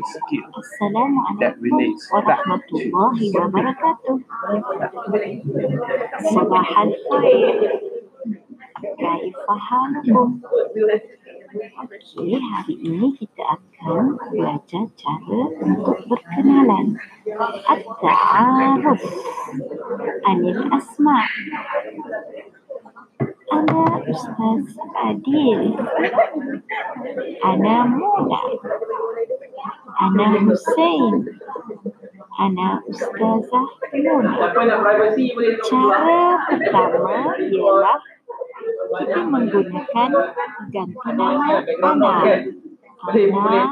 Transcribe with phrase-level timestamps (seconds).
[0.00, 4.16] Assalamualaikum warahmatullahi wabarakatuh.
[6.24, 7.56] Sabah al-khair.
[8.80, 10.40] Kaifa halukum?
[11.84, 16.96] Okey, hari ini kita akan belajar cara untuk berkenalan.
[17.68, 19.02] At-ta'aruf.
[20.24, 21.28] Anil asma.
[23.50, 25.74] Ana Ustaz Adil.
[27.42, 28.40] Ana Muna.
[30.10, 31.14] Ana Hussein.
[32.34, 34.32] Ana Ustazah Muna.
[35.62, 36.18] Cara
[36.50, 37.98] pertama ialah
[38.90, 40.10] kita menggunakan
[40.74, 42.14] ganti nama Ana.
[43.22, 43.62] Ana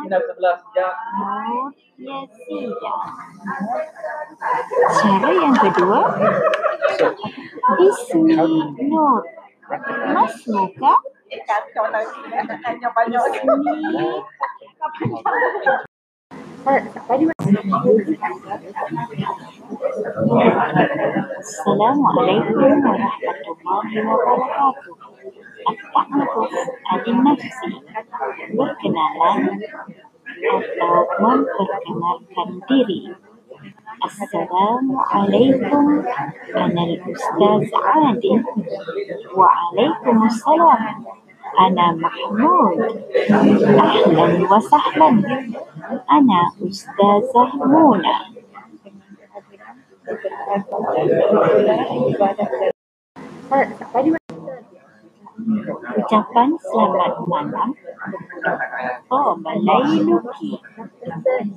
[1.98, 3.02] Yazidah.
[5.02, 6.00] Cara yang kedua,
[7.82, 8.38] Ismi
[8.86, 9.26] Nur.
[10.14, 10.94] Mas muka
[16.68, 17.32] Assalamualaikum
[22.84, 24.96] warahmatullahi wabarakatuh.
[25.64, 26.52] At-ta'aruf
[26.92, 27.72] adin-nafsi.
[28.52, 29.64] Berkenalan
[30.44, 33.16] atau memperkenalkan diri.
[34.04, 36.04] Assalamualaikum
[36.52, 37.64] Ana Ustaz
[37.96, 38.44] Adil
[39.34, 40.80] Waalaikumsalam
[41.58, 42.78] Ana Mahmud
[43.26, 45.26] Ahlan wa sahlan
[45.88, 48.16] Ana Ustazah Muna
[55.98, 57.68] Ucapan selamat malam.
[59.08, 60.60] Oh malailuki.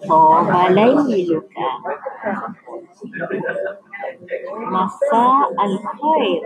[0.07, 1.71] Oh malailuka.
[4.71, 5.27] Masa
[5.59, 6.43] al-khair.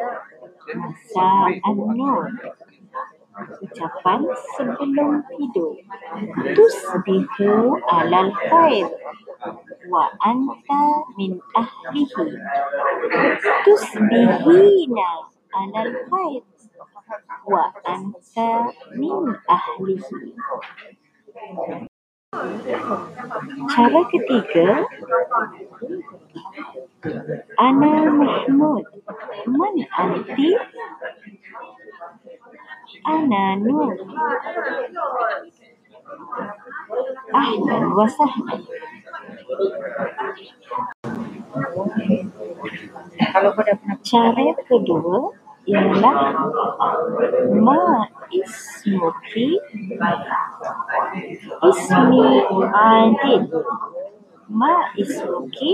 [0.73, 1.30] Masa
[1.61, 2.33] al-nur
[3.76, 4.23] Ucapan
[4.56, 5.76] sebelum tidur
[6.56, 8.88] Tusbihu alal khair
[9.92, 12.40] Wa anta min ahlihi
[13.67, 15.12] Tusbihina
[15.52, 16.44] alal khair
[17.44, 20.20] Wa anta min ahlihi
[23.76, 24.88] Cara ketiga
[27.60, 28.88] Ana Mahmud
[29.52, 30.55] Man anti?
[33.05, 33.93] Nur.
[37.30, 38.61] Ahlan wa sahlan.
[44.02, 45.38] Cara kedua
[45.70, 46.17] ialah
[47.61, 49.61] Ma ismuki
[51.61, 52.26] Ismi
[52.73, 53.43] Adil.
[54.49, 55.73] Ma ismuki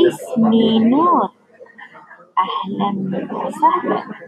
[0.00, 1.28] Ismi Nur.
[2.40, 2.96] Ahlan
[3.28, 4.27] wa sahlan